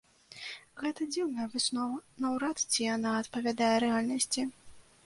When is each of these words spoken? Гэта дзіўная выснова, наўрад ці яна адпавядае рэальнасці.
Гэта 0.81 1.05
дзіўная 1.15 1.45
выснова, 1.57 2.01
наўрад 2.27 2.65
ці 2.71 2.79
яна 2.95 3.13
адпавядае 3.23 3.73
рэальнасці. 3.87 4.53